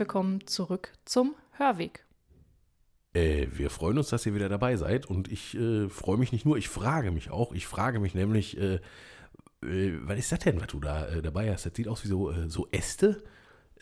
[0.00, 2.06] willkommen zurück zum Hörweg.
[3.12, 6.46] Äh, wir freuen uns, dass ihr wieder dabei seid und ich äh, freue mich nicht
[6.46, 7.52] nur, ich frage mich auch.
[7.52, 8.80] Ich frage mich nämlich, äh,
[9.62, 11.66] äh was ist das denn, was du da äh, dabei hast?
[11.66, 13.22] Das sieht aus wie so, äh, so Äste.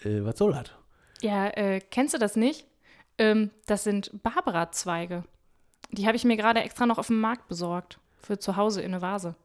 [0.03, 0.73] was soll das?
[1.21, 2.67] Ja, kennst du das nicht?
[3.17, 5.23] Ähm, das sind Barbara-Zweige.
[5.93, 8.01] Die habe ich mir gerade extra noch auf dem Markt besorgt.
[8.17, 9.37] Für zu Hause in eine Vase.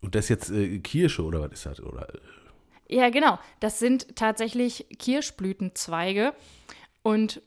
[0.00, 1.80] Und das ist jetzt Kirsche oder was ist das?
[1.80, 2.08] Oder,
[2.88, 3.38] ja, genau.
[3.60, 6.34] Das sind tatsächlich Kirschblütenzweige.
[7.02, 7.42] Und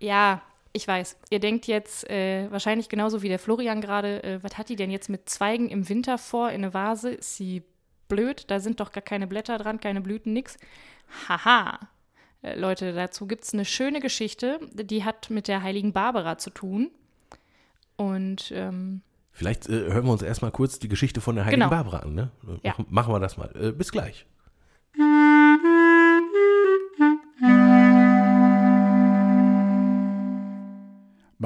[0.00, 1.16] ja, ich weiß.
[1.30, 4.90] Ihr denkt jetzt äh, wahrscheinlich genauso wie der Florian gerade, äh, was hat die denn
[4.90, 7.10] jetzt mit Zweigen im Winter vor in eine Vase?
[7.10, 7.62] Ist sie
[8.08, 8.44] blöd?
[8.48, 10.58] Da sind doch gar keine Blätter dran, keine Blüten, nix.
[11.28, 11.80] Haha.
[12.42, 16.50] Äh, Leute, dazu gibt es eine schöne Geschichte, die hat mit der heiligen Barbara zu
[16.50, 16.90] tun.
[17.96, 19.00] Und ähm,
[19.32, 21.70] Vielleicht äh, hören wir uns erstmal kurz die Geschichte von der heiligen genau.
[21.70, 22.14] Barbara an.
[22.14, 22.30] Ne?
[22.62, 22.74] Ja.
[22.88, 23.50] Machen wir das mal.
[23.54, 24.26] Äh, bis gleich.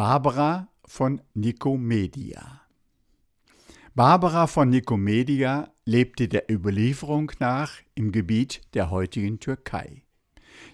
[0.02, 2.62] Barbara von Nikomedia.
[3.94, 10.04] Barbara von Nikomedia lebte der Überlieferung nach im Gebiet der heutigen Türkei.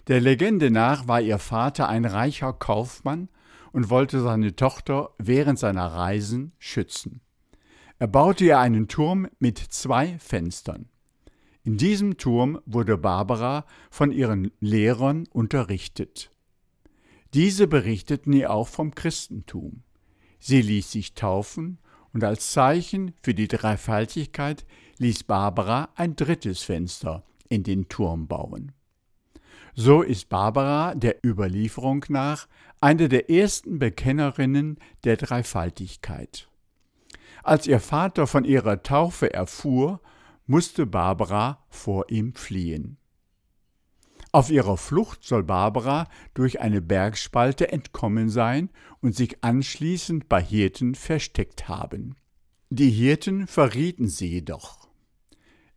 [0.07, 3.27] Der Legende nach war ihr Vater ein reicher Kaufmann
[3.73, 7.19] und wollte seine Tochter während seiner Reisen schützen.
[7.99, 10.87] Er baute ihr einen Turm mit zwei Fenstern.
[11.65, 16.31] In diesem Turm wurde Barbara von ihren Lehrern unterrichtet.
[17.33, 19.83] Diese berichteten ihr auch vom Christentum.
[20.39, 21.79] Sie ließ sich taufen
[22.13, 24.65] und als Zeichen für die Dreifaltigkeit
[24.97, 28.71] ließ Barbara ein drittes Fenster in den Turm bauen.
[29.73, 32.47] So ist Barbara der Überlieferung nach
[32.81, 36.47] eine der ersten Bekennerinnen der Dreifaltigkeit.
[37.43, 40.01] Als ihr Vater von ihrer Taufe erfuhr,
[40.47, 42.97] musste Barbara vor ihm fliehen.
[44.37, 48.69] Auf ihrer Flucht soll Barbara durch eine Bergspalte entkommen sein
[49.01, 52.15] und sich anschließend bei Hirten versteckt haben.
[52.69, 54.89] Die Hirten verrieten sie jedoch.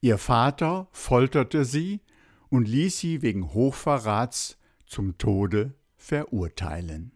[0.02, 2.02] Ihr Vater folterte sie
[2.50, 7.12] und ließ sie wegen Hochverrats zum Tode verurteilen.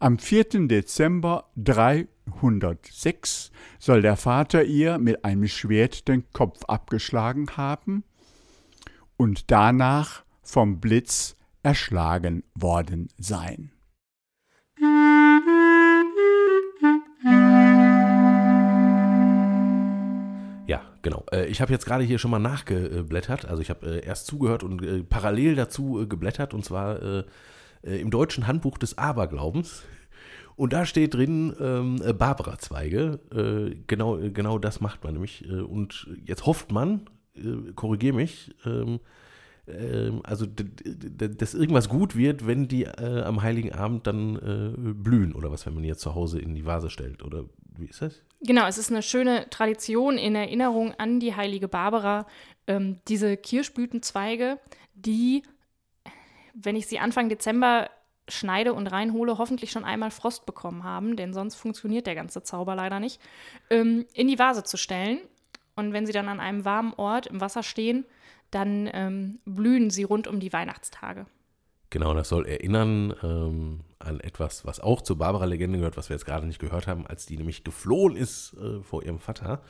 [0.00, 0.66] Am 4.
[0.66, 8.02] Dezember 306 soll der Vater ihr mit einem Schwert den Kopf abgeschlagen haben
[9.16, 13.70] und danach vom Blitz erschlagen worden sein.
[20.66, 21.26] Ja, genau.
[21.30, 23.44] Äh, ich habe jetzt gerade hier schon mal nachgeblättert.
[23.44, 26.54] Also ich habe äh, erst zugehört und äh, parallel dazu geblättert.
[26.54, 27.24] Und zwar
[27.82, 29.84] im deutschen Handbuch des Aberglaubens.
[30.56, 33.20] Und da steht drin ähm, Barbara-Zweige.
[33.86, 35.48] genau, genau das macht man nämlich.
[35.48, 37.08] und jetzt hofft man,
[37.76, 38.98] korrigiere mich, ähm,
[40.22, 45.50] also dass irgendwas gut wird, wenn die äh, am Heiligen Abend dann äh, blühen oder
[45.50, 47.44] was, wenn man jetzt zu Hause in die Vase stellt oder
[47.76, 48.22] wie ist das?
[48.40, 52.26] Genau, es ist eine schöne Tradition in Erinnerung an die heilige Barbara.
[52.66, 54.58] Ähm, diese Kirschblütenzweige,
[54.94, 55.42] die,
[56.54, 57.90] wenn ich sie Anfang Dezember
[58.28, 62.74] schneide und reinhole, hoffentlich schon einmal Frost bekommen haben, denn sonst funktioniert der ganze Zauber
[62.74, 63.20] leider nicht,
[63.70, 65.20] ähm, in die Vase zu stellen.
[65.78, 68.04] Und wenn sie dann an einem warmen Ort im Wasser stehen,
[68.50, 71.26] dann ähm, blühen sie rund um die Weihnachtstage.
[71.90, 76.24] Genau, das soll erinnern ähm, an etwas, was auch zur Barbara-Legende gehört, was wir jetzt
[76.24, 79.62] gerade nicht gehört haben, als die nämlich geflohen ist äh, vor ihrem Vater.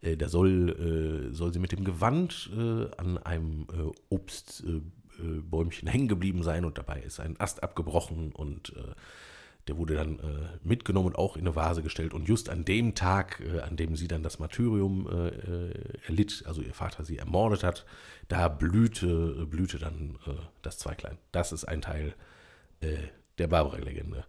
[0.00, 6.06] Äh, da soll, äh, soll sie mit dem Gewand äh, an einem äh, Obstbäumchen hängen
[6.06, 8.94] geblieben sein und dabei ist ein Ast abgebrochen und äh,
[9.68, 12.14] der wurde dann äh, mitgenommen und auch in eine Vase gestellt.
[12.14, 16.42] Und just an dem Tag, äh, an dem sie dann das Martyrium äh, äh erlitt,
[16.46, 17.86] also ihr Vater sie ermordet hat,
[18.28, 21.18] da blühte, blühte dann äh, das Zweiglein.
[21.30, 22.14] Das ist ein Teil
[22.80, 22.96] äh,
[23.38, 24.24] der Barbara-Legende.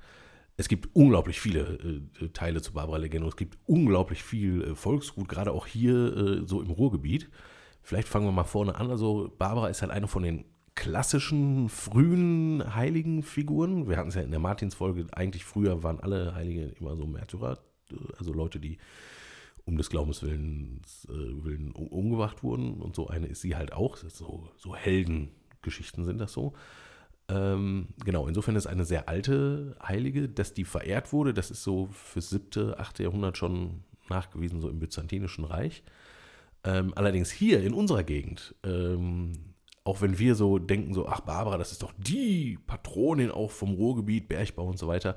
[0.55, 2.03] Es gibt unglaublich viele
[2.33, 3.27] Teile zur Barbara-Legende.
[3.27, 7.31] Es gibt unglaublich viel Volksgut, gerade auch hier so im Ruhrgebiet.
[7.81, 8.91] Vielleicht fangen wir mal vorne an.
[8.91, 10.45] Also Barbara ist halt eine von den
[10.75, 13.87] klassischen frühen heiligen Figuren.
[13.87, 17.59] Wir hatten es ja in der Martinsfolge, eigentlich früher waren alle Heilige immer so Märtyrer,
[18.17, 18.77] also Leute, die
[19.65, 22.81] um des Glaubens willen, äh, willen umgebracht wurden.
[22.81, 23.97] Und so eine ist sie halt auch.
[23.97, 26.53] So, so Heldengeschichten sind das so.
[27.29, 31.33] Ähm, genau, insofern ist eine sehr alte Heilige, dass die verehrt wurde.
[31.33, 35.83] Das ist so fürs siebte, achte Jahrhundert schon nachgewiesen, so im Byzantinischen Reich.
[36.65, 39.52] Ähm, allerdings hier in unserer Gegend ähm,
[39.85, 43.73] auch wenn wir so denken, so, ach Barbara, das ist doch die Patronin auch vom
[43.73, 45.15] Ruhrgebiet, Bergbau und so weiter.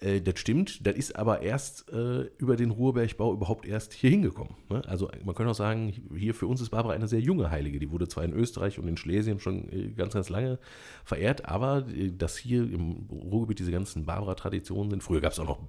[0.00, 4.54] Äh, das stimmt, das ist aber erst äh, über den Ruhrbergbau überhaupt erst hier hingekommen.
[4.68, 4.82] Ne?
[4.86, 7.78] Also man könnte auch sagen, hier für uns ist Barbara eine sehr junge Heilige.
[7.78, 10.58] Die wurde zwar in Österreich und in Schlesien schon äh, ganz, ganz lange
[11.04, 15.46] verehrt, aber äh, dass hier im Ruhrgebiet diese ganzen Barbara-Traditionen sind, früher gab es auch
[15.46, 15.60] noch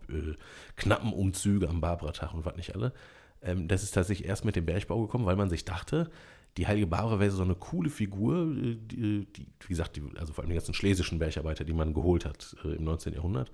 [0.76, 2.94] knappen Umzüge am Barbara-Tag und was nicht alle,
[3.42, 6.10] ähm, das ist tatsächlich erst mit dem Bergbau gekommen, weil man sich dachte,
[6.58, 10.34] die heilige Barbara wäre so eine coole Figur, äh, die, die, wie gesagt, die, also
[10.34, 13.14] vor allem die ganzen schlesischen Bergarbeiter, die man geholt hat im 19.
[13.14, 13.52] Jahrhundert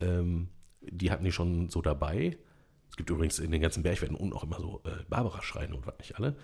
[0.00, 0.48] ähm,
[0.80, 2.38] die hatten die schon so dabei.
[2.90, 5.98] Es gibt übrigens in den ganzen Bergwerten unten auch immer so äh, Barbara-Schreine und was
[5.98, 6.36] nicht alle.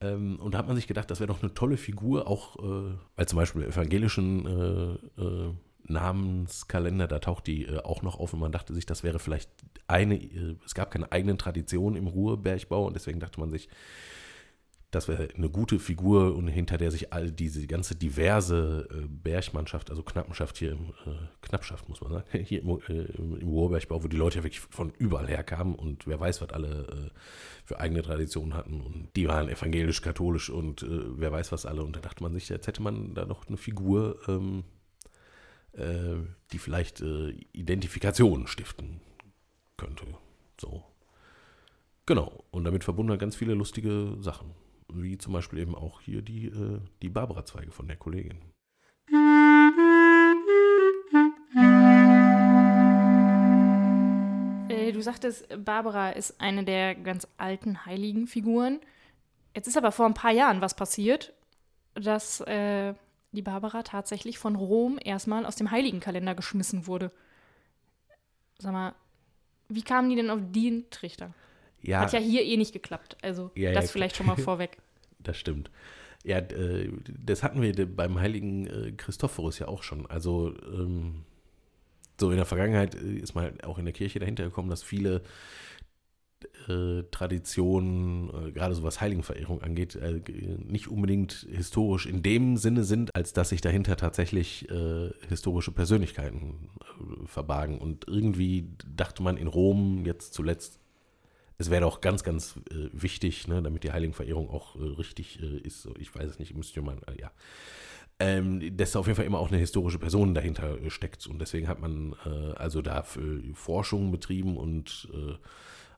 [0.00, 2.94] Ähm, und da hat man sich gedacht, das wäre doch eine tolle Figur, auch äh,
[3.16, 5.52] weil zum Beispiel im evangelischen äh, äh
[5.86, 9.50] Namenskalender, da taucht die äh, auch noch auf und man dachte sich, das wäre vielleicht
[9.86, 13.68] eine, äh, es gab keine eigenen Traditionen im Ruhrbergbau und deswegen dachte man sich,
[14.94, 19.90] das wäre eine gute Figur und hinter der sich all diese ganze diverse äh, Bergmannschaft,
[19.90, 24.08] also Knappenschaft hier im, äh, Knappschaft muss man sagen, hier im, äh, im Ruhrbergbau, wo
[24.08, 27.18] die Leute ja wirklich von überall herkamen und wer weiß, was alle äh,
[27.64, 31.82] für eigene Traditionen hatten und die waren evangelisch, katholisch und äh, wer weiß was alle
[31.82, 34.64] und da dachte man sich, jetzt hätte man da noch eine Figur, ähm,
[35.72, 36.16] äh,
[36.52, 37.02] die vielleicht
[37.52, 39.00] Identifikationen stiften
[39.76, 40.06] könnte.
[40.60, 40.84] So.
[42.06, 42.44] Genau.
[42.52, 44.54] Und damit verbunden ganz viele lustige Sachen
[45.02, 48.38] wie zum Beispiel eben auch hier die, äh, die Barbara-Zweige von der Kollegin.
[54.68, 58.80] Äh, du sagtest, Barbara ist eine der ganz alten heiligen Figuren.
[59.54, 61.32] Jetzt ist aber vor ein paar Jahren was passiert,
[61.94, 62.94] dass äh,
[63.32, 67.10] die Barbara tatsächlich von Rom erstmal aus dem Heiligenkalender geschmissen wurde.
[68.58, 68.94] Sag mal,
[69.68, 71.34] wie kamen die denn auf den Trichter?
[71.82, 73.16] Ja, Hat ja hier eh nicht geklappt.
[73.22, 74.78] Also ja, das ja, vielleicht schon mal vorweg.
[75.24, 75.70] Das stimmt.
[76.24, 80.06] Ja, äh, das hatten wir beim heiligen äh, Christophorus ja auch schon.
[80.06, 81.24] Also ähm,
[82.18, 85.22] so in der Vergangenheit äh, ist man auch in der Kirche dahinter gekommen, dass viele
[87.10, 89.98] Traditionen, gerade so was Heiligenverehrung angeht,
[90.58, 94.68] nicht unbedingt historisch in dem Sinne sind, als dass sich dahinter tatsächlich
[95.28, 96.68] historische Persönlichkeiten
[97.24, 97.78] verbargen.
[97.78, 100.80] Und irgendwie dachte man in Rom jetzt zuletzt,
[101.58, 105.58] es wäre doch ganz, ganz äh, wichtig, ne, damit die Heiligenverehrung auch äh, richtig äh,
[105.58, 105.82] ist.
[105.82, 107.30] So, ich weiß es nicht, müsste man, äh, ja.
[108.20, 111.26] Ähm, dass da auf jeden Fall immer auch eine historische Person dahinter äh, steckt.
[111.26, 113.02] Und deswegen hat man äh, also da
[113.54, 115.08] Forschungen betrieben und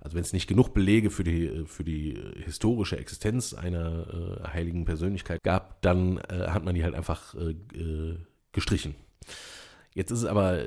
[0.00, 5.42] also wenn es nicht genug Belege für die, für die historische Existenz einer heiligen Persönlichkeit
[5.42, 7.34] gab, dann hat man die halt einfach
[8.52, 8.94] gestrichen.
[9.94, 10.62] Jetzt ist es aber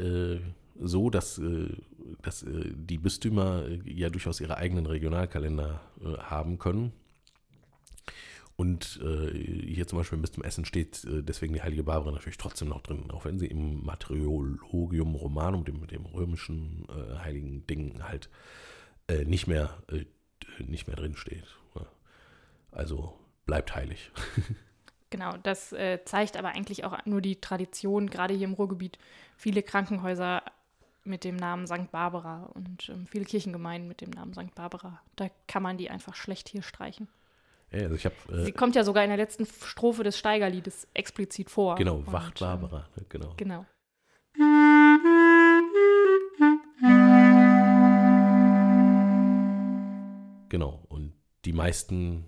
[0.79, 1.67] so, dass, äh,
[2.21, 5.81] dass äh, die Bistümer äh, ja durchaus ihre eigenen Regionalkalender
[6.19, 6.93] haben können.
[8.55, 12.81] Und hier zum Beispiel im Bistum Essen steht deswegen die Heilige Barbara natürlich trotzdem noch
[12.81, 16.85] drin, auch wenn sie im Materiologium Romanum, dem, dem römischen
[17.23, 18.29] heiligen Ding, halt
[19.25, 19.81] nicht mehr,
[20.59, 21.45] nicht mehr drin steht.
[22.71, 23.13] Also
[23.45, 24.11] bleibt heilig.
[25.11, 28.99] Genau, das äh, zeigt aber eigentlich auch nur die Tradition, gerade hier im Ruhrgebiet.
[29.37, 30.43] Viele Krankenhäuser
[31.09, 31.91] mit dem Namen St.
[31.91, 34.55] Barbara und ähm, viele Kirchengemeinden mit dem Namen St.
[34.55, 35.01] Barbara.
[35.15, 37.09] Da kann man die einfach schlecht hier streichen.
[37.71, 41.49] Ja, also hab, äh, Sie kommt ja sogar in der letzten Strophe des Steigerliedes explizit
[41.49, 41.75] vor.
[41.75, 43.33] Genau, und, Wacht ähm, Barbara, ähm, genau.
[43.37, 43.65] Genau.
[50.49, 51.13] Genau, und
[51.45, 52.25] die meisten,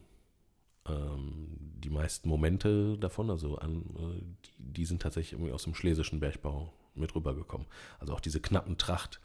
[0.88, 5.73] ähm, die meisten Momente davon, also an, äh, die, die, sind tatsächlich irgendwie aus dem
[5.73, 7.67] schlesischen Bergbau mit rübergekommen.
[8.00, 9.19] Also auch diese knappen Tracht.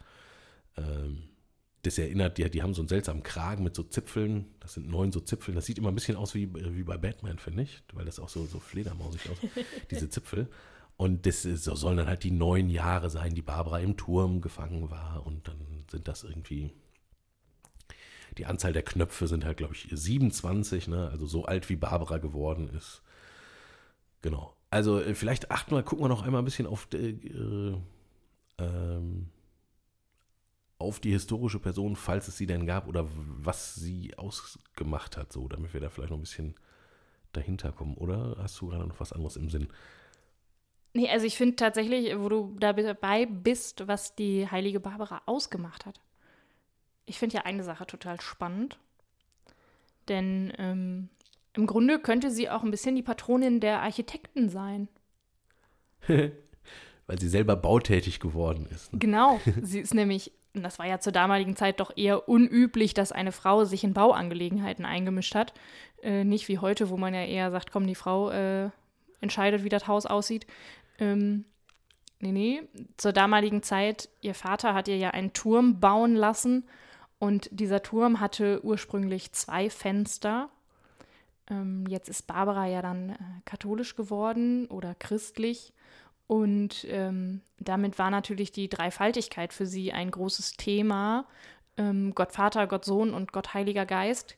[0.77, 1.23] Ähm,
[1.83, 4.45] das erinnert, die, die haben so einen seltsamen Kragen mit so Zipfeln.
[4.59, 5.55] Das sind neun so Zipfeln.
[5.55, 8.29] Das sieht immer ein bisschen aus wie, wie bei Batman, finde ich, weil das auch
[8.29, 9.37] so, so fledermausig aus,
[9.91, 10.49] diese Zipfel.
[10.97, 14.89] Und das so sollen dann halt die neun Jahre sein, die Barbara im Turm gefangen
[14.89, 15.25] war.
[15.25, 16.71] Und dann sind das irgendwie.
[18.37, 21.09] Die Anzahl der Knöpfe sind halt, glaube ich, 27, ne?
[21.09, 23.01] also so alt wie Barbara geworden ist.
[24.21, 24.56] Genau.
[24.69, 27.75] Also äh, vielleicht achten wir, gucken wir noch einmal ein bisschen auf, äh, äh,
[28.59, 29.29] ähm,
[30.77, 35.47] auf die historische Person, falls es sie denn gab oder was sie ausgemacht hat, so,
[35.47, 36.55] damit wir da vielleicht noch ein bisschen
[37.31, 37.95] dahinter kommen.
[37.95, 39.67] Oder hast du gerade noch was anderes im Sinn?
[40.93, 45.99] Nee, also ich finde tatsächlich, wo du dabei bist, was die heilige Barbara ausgemacht hat.
[47.05, 48.79] Ich finde ja eine Sache total spannend.
[50.07, 51.09] Denn ähm,
[51.57, 54.87] im Grunde könnte sie auch ein bisschen die Patronin der Architekten sein.
[56.07, 58.93] Weil sie selber bautätig geworden ist.
[58.93, 58.99] Ne?
[58.99, 63.11] Genau, sie ist nämlich, und das war ja zur damaligen Zeit doch eher unüblich, dass
[63.11, 65.53] eine Frau sich in Bauangelegenheiten eingemischt hat.
[66.01, 68.69] Äh, nicht wie heute, wo man ja eher sagt, komm, die Frau äh,
[69.21, 70.45] entscheidet, wie das Haus aussieht.
[70.99, 71.45] Ähm,
[72.19, 72.61] nee, nee.
[72.97, 76.67] Zur damaligen Zeit, ihr Vater hat ihr ja einen Turm bauen lassen
[77.19, 80.49] und dieser Turm hatte ursprünglich zwei Fenster.
[81.49, 85.73] Ähm, jetzt ist Barbara ja dann äh, katholisch geworden oder christlich.
[86.27, 91.25] Und ähm, damit war natürlich die Dreifaltigkeit für sie ein großes Thema.
[91.77, 94.35] Ähm, Gott Vater, Gott Sohn und Gott Heiliger Geist.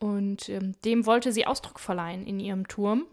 [0.00, 3.06] Und ähm, dem wollte sie Ausdruck verleihen in ihrem Turm.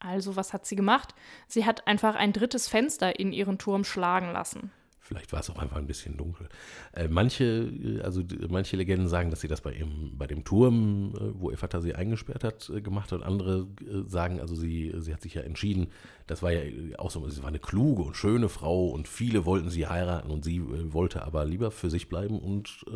[0.00, 1.14] Also was hat sie gemacht?
[1.46, 4.72] Sie hat einfach ein drittes Fenster in ihren Turm schlagen lassen.
[5.04, 6.48] Vielleicht war es auch einfach ein bisschen dunkel.
[6.92, 11.12] Äh, manche, äh, also manche Legenden sagen, dass sie das bei, ihrem, bei dem Turm,
[11.16, 13.24] äh, wo Vater sie eingesperrt hat, äh, gemacht hat.
[13.24, 15.88] Andere äh, sagen, also sie, sie hat sich ja entschieden,
[16.28, 19.70] das war ja auch so, sie war eine kluge und schöne Frau und viele wollten
[19.70, 22.86] sie heiraten und sie äh, wollte aber lieber für sich bleiben und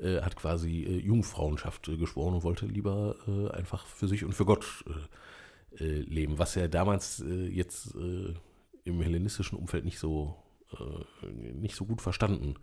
[0.00, 3.16] hat quasi Jungfrauenschaft geschworen und wollte lieber
[3.52, 4.84] einfach für sich und für Gott
[5.72, 10.36] leben, was ja damals jetzt im hellenistischen Umfeld nicht so
[10.72, 12.54] äh, nicht so gut verstanden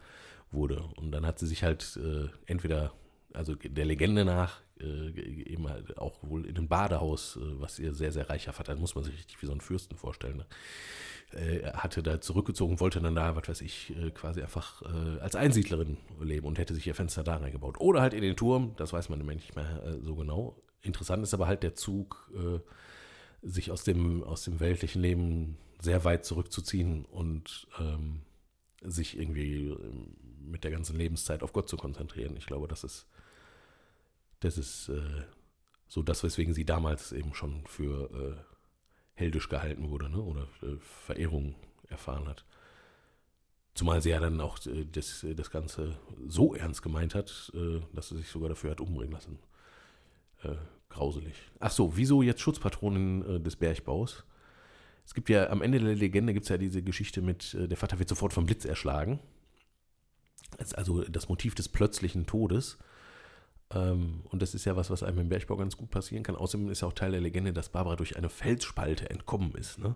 [0.52, 0.84] wurde.
[0.98, 2.94] Und dann hat sie sich halt äh, entweder,
[3.34, 5.10] also der Legende nach, äh,
[5.52, 8.96] eben halt auch wohl in einem Badehaus, äh, was ihr sehr, sehr reicher Vater, muss
[8.96, 10.46] man sich richtig wie so einen Fürsten vorstellen, ne?
[11.32, 14.84] Äh, hatte da zurückgezogen, wollte dann da, was weiß ich, äh, quasi einfach
[15.22, 17.80] als Einsiedlerin leben und hätte sich ihr Fenster da reingebaut.
[17.80, 20.62] Oder halt in den Turm, das weiß man nämlich nicht mehr so genau.
[20.82, 22.32] Interessant ist aber halt der Zug,
[23.46, 28.22] sich aus dem, aus dem weltlichen Leben sehr weit zurückzuziehen und ähm,
[28.82, 32.36] sich irgendwie ähm, mit der ganzen Lebenszeit auf Gott zu konzentrieren.
[32.38, 33.08] Ich glaube, das ist,
[34.40, 35.24] das ist äh,
[35.88, 38.56] so das, weswegen sie damals eben schon für äh,
[39.14, 40.22] heldisch gehalten wurde ne?
[40.22, 41.56] oder äh, Verehrung
[41.88, 42.46] erfahren hat.
[43.76, 45.98] Zumal sie ja dann auch äh, das, das Ganze
[46.28, 49.38] so ernst gemeint hat, äh, dass sie sich sogar dafür hat umbringen lassen.
[50.90, 51.36] Äh, grauselig.
[51.60, 54.24] Ach so, wieso jetzt Schutzpatronin des Bergbaus?
[55.06, 57.78] Es gibt ja am Ende der Legende gibt es ja diese Geschichte mit, äh, der
[57.78, 59.20] Vater wird sofort vom Blitz erschlagen.
[60.58, 62.78] Das ist also das Motiv des plötzlichen Todes.
[63.72, 66.36] Ähm, und das ist ja was, was einem im Bergbau ganz gut passieren kann.
[66.36, 69.78] Außerdem ist ja auch Teil der Legende, dass Barbara durch eine Felsspalte entkommen ist.
[69.80, 69.96] Ne?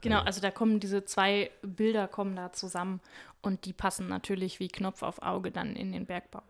[0.00, 3.00] Genau, also da kommen diese zwei Bilder kommen da zusammen
[3.42, 6.42] und die passen natürlich wie Knopf auf Auge dann in den Bergbau.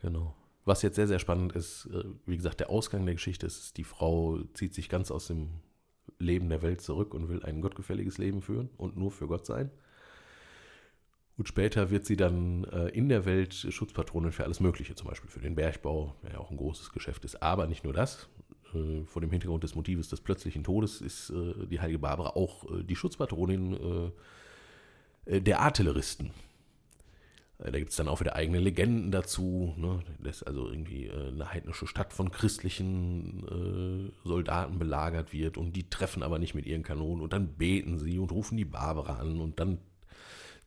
[0.00, 0.34] Genau.
[0.68, 3.84] Was jetzt sehr, sehr spannend ist, äh, wie gesagt, der Ausgang der Geschichte ist, die
[3.84, 5.48] Frau zieht sich ganz aus dem
[6.18, 9.70] Leben der Welt zurück und will ein gottgefälliges Leben führen und nur für Gott sein.
[11.38, 15.30] Und später wird sie dann äh, in der Welt Schutzpatronin für alles Mögliche, zum Beispiel
[15.30, 17.42] für den Bergbau, der ja auch ein großes Geschäft ist.
[17.42, 18.28] Aber nicht nur das.
[18.74, 21.32] Äh, vor dem Hintergrund des Motives des plötzlichen Todes ist
[21.70, 24.12] die heilige Barbara auch die Schutzpatronin
[25.24, 26.30] der Artilleristen.
[27.58, 29.74] Äh, da gibt es dann auch wieder eigene Legenden dazu.
[29.76, 30.00] Ne?
[30.20, 35.74] Das ist also irgendwie äh, eine heidnische Stadt von christlichen äh, Soldaten belagert wird und
[35.74, 39.16] die treffen aber nicht mit ihren Kanonen und dann beten sie und rufen die Barbara
[39.16, 39.78] an und dann,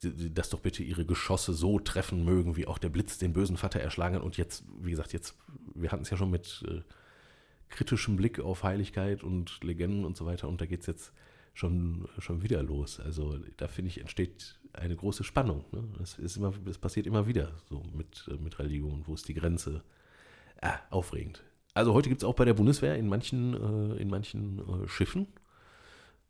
[0.01, 3.79] dass doch bitte ihre Geschosse so treffen mögen, wie auch der Blitz den bösen Vater
[3.79, 4.23] erschlagen hat.
[4.23, 5.37] Und jetzt, wie gesagt, jetzt,
[5.75, 6.81] wir hatten es ja schon mit äh,
[7.69, 11.13] kritischem Blick auf Heiligkeit und Legenden und so weiter und da geht es jetzt
[11.53, 12.99] schon, schon wieder los.
[12.99, 15.65] Also da finde ich, entsteht eine große Spannung.
[15.71, 15.83] Ne?
[15.99, 19.03] Das, ist immer, das passiert immer wieder so mit, äh, mit Religion.
[19.05, 19.83] Wo ist die Grenze?
[20.61, 21.43] Ah, aufregend.
[21.73, 25.27] Also heute gibt es auch bei der Bundeswehr in manchen, äh, in manchen äh, Schiffen,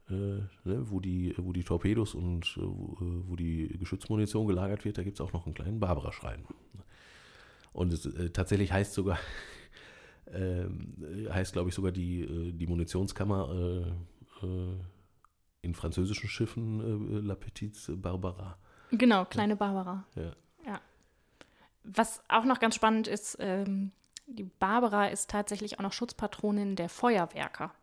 [0.09, 5.15] ne, wo, die, wo die Torpedos und wo, wo, die Geschützmunition gelagert wird, da gibt
[5.15, 6.43] es auch noch einen kleinen Barbara-Schrein.
[7.71, 9.17] Und es tatsächlich heißt sogar,
[10.33, 10.97] ähm,
[11.29, 13.95] heißt glaube ich sogar die, die Munitionskammer
[15.61, 18.57] in französischen Schiffen äh, La Petite Barbara.
[18.91, 20.05] Genau, kleine Barbara.
[20.15, 20.33] Ja.
[20.65, 20.81] ja.
[21.83, 23.91] Was auch noch ganz spannend ist, ähm,
[24.27, 27.73] die Barbara ist tatsächlich auch noch Schutzpatronin der Feuerwerker.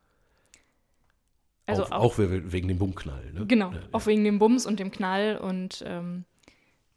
[1.67, 3.33] Also auch, auch, auch wegen dem Bummknall.
[3.33, 3.47] Ne?
[3.47, 4.07] Genau, ja, auch ja.
[4.07, 6.25] wegen dem Bums und dem Knall und ähm,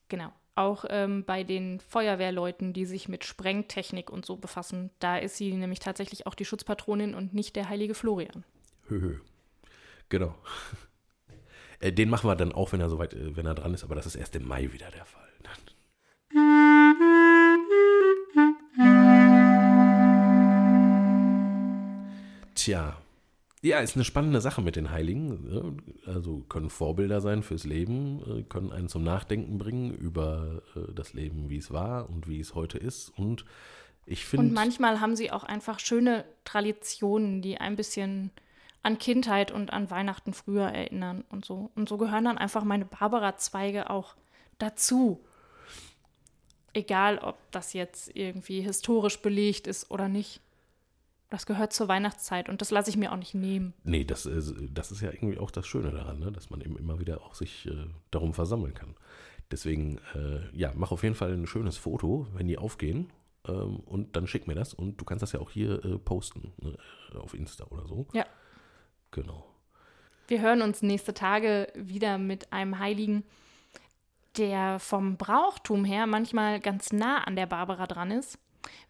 [0.08, 0.32] genau.
[0.56, 5.54] Auch ähm, bei den Feuerwehrleuten, die sich mit Sprengtechnik und so befassen, da ist sie
[5.54, 8.44] nämlich tatsächlich auch die Schutzpatronin und nicht der heilige Florian.
[8.88, 9.18] Höhö.
[10.12, 10.36] Genau.
[11.80, 13.96] Äh, den machen wir dann auch, wenn er soweit, äh, wenn er dran ist, aber
[13.96, 15.28] das ist erst im Mai wieder der Fall.
[22.54, 23.02] Tja,
[23.64, 25.50] ja, ist eine spannende Sache mit den Heiligen.
[25.50, 25.76] Ne?
[26.06, 30.62] Also können Vorbilder sein fürs Leben, äh, können einen zum Nachdenken bringen über
[30.94, 33.10] das Leben, wie es war und wie es heute ist.
[33.18, 33.44] Und
[34.06, 34.46] ich finde.
[34.46, 38.30] Und manchmal haben sie auch einfach schöne Traditionen, die ein bisschen
[38.84, 41.70] an Kindheit und an Weihnachten früher erinnern und so.
[41.76, 44.16] Und so gehören dann einfach meine Barbara-Zweige auch
[44.58, 45.24] dazu.
[46.74, 50.40] Egal, ob das jetzt irgendwie historisch belegt ist oder nicht.
[51.30, 53.74] Das gehört zur Weihnachtszeit und das lasse ich mir auch nicht nehmen.
[53.84, 56.32] Nee, das, ist- das ist ja irgendwie auch das Schöne daran, ne?
[56.32, 58.96] dass man eben immer wieder auch sich äh, darum versammeln kann.
[59.50, 63.12] Deswegen, äh, ja, mach auf jeden Fall ein schönes Foto, wenn die aufgehen.
[63.48, 64.74] Ähm, und dann schick mir das.
[64.74, 66.78] Und du kannst das ja auch hier äh, posten, ne?
[67.20, 68.08] auf Insta oder so.
[68.14, 68.26] Ja.
[69.12, 69.46] Genau.
[70.28, 73.24] Wir hören uns nächste Tage wieder mit einem Heiligen,
[74.38, 78.40] der vom Brauchtum her manchmal ganz nah an der Barbara dran ist.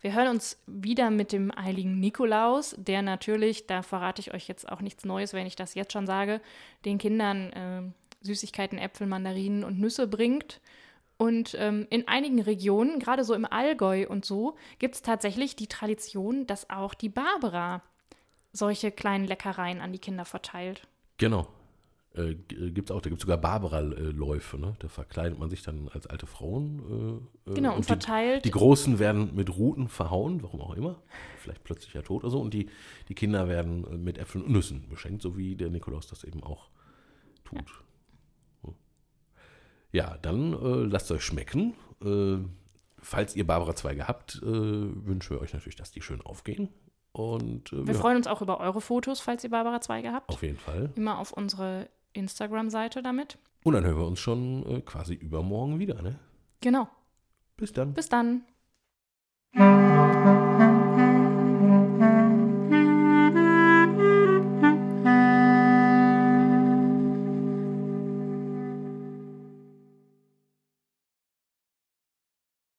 [0.01, 4.69] Wir hören uns wieder mit dem heiligen Nikolaus, der natürlich, da verrate ich euch jetzt
[4.71, 6.41] auch nichts Neues, wenn ich das jetzt schon sage,
[6.85, 7.81] den Kindern äh,
[8.25, 10.61] Süßigkeiten, Äpfel, Mandarinen und Nüsse bringt.
[11.17, 15.67] Und ähm, in einigen Regionen, gerade so im Allgäu und so, gibt es tatsächlich die
[15.67, 17.81] Tradition, dass auch die Barbara
[18.53, 20.87] solche kleinen Leckereien an die Kinder verteilt.
[21.17, 21.47] Genau.
[22.13, 24.75] Äh, g- gibt's auch, da gibt es sogar Barbara-Läufe, ne?
[24.79, 27.21] Da verkleidet man sich dann als alte Frauen.
[27.47, 28.43] Äh, äh, Genau, und die, verteilt.
[28.43, 31.01] die Großen werden mit Ruten verhauen, warum auch immer.
[31.37, 32.41] Vielleicht plötzlich ja tot oder so.
[32.41, 32.69] Und die,
[33.07, 36.43] die Kinder werden äh, mit Äpfeln und Nüssen beschenkt, so wie der Nikolaus das eben
[36.43, 36.69] auch
[37.45, 37.63] tut.
[38.65, 38.75] Hm.
[39.93, 41.75] Ja, dann äh, lasst euch schmecken.
[42.03, 42.39] Äh,
[42.99, 46.67] falls ihr Barbara-Zweige habt, äh, wünschen wir euch natürlich, dass die schön aufgehen.
[47.13, 50.29] Und äh, Wir freuen uns auch über eure Fotos, falls ihr Barbara Zweige habt.
[50.29, 50.91] auf jeden Fall.
[50.95, 53.37] Immer auf unsere Instagram-Seite damit.
[53.63, 56.19] Und dann hören wir uns schon äh, quasi übermorgen wieder, ne?
[56.61, 56.87] Genau.
[57.57, 57.93] Bis dann.
[57.93, 58.43] Bis dann.